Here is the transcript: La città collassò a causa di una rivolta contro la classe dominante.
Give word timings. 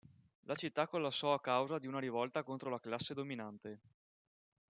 La 0.45 0.55
città 0.55 0.87
collassò 0.87 1.31
a 1.31 1.39
causa 1.39 1.77
di 1.77 1.85
una 1.85 1.99
rivolta 1.99 2.41
contro 2.41 2.71
la 2.71 2.79
classe 2.79 3.13
dominante. 3.13 3.79